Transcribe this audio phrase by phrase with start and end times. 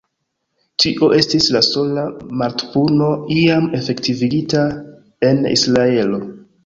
[0.83, 2.05] Tio estis la sola
[2.43, 4.65] mortpuno iam efektivigita
[5.31, 6.23] en Israelo.